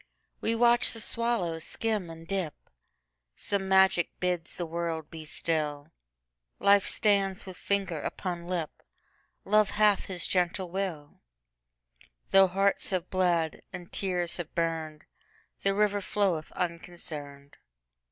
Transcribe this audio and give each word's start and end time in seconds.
We 0.39 0.55
watch 0.55 0.93
the 0.93 0.99
swallow 0.99 1.59
skim 1.59 2.09
and 2.09 2.27
dip; 2.27 2.55
Some 3.35 3.69
magic 3.69 4.09
bids 4.19 4.57
the 4.57 4.65
world 4.65 5.11
be 5.11 5.25
still; 5.25 5.89
Life 6.57 6.87
stands 6.87 7.45
with 7.45 7.55
finger 7.55 8.01
upon 8.01 8.47
lip; 8.47 8.71
Love 9.45 9.69
hath 9.69 10.05
his 10.05 10.25
gentle 10.25 10.71
will; 10.71 11.21
Though 12.31 12.47
hearts 12.47 12.89
have 12.89 13.11
bled, 13.11 13.61
and 13.71 13.93
tears 13.93 14.37
have 14.37 14.55
burned, 14.55 15.05
The 15.61 15.75
river 15.75 16.01
floweth 16.01 16.51
unconcerned. 16.53 17.57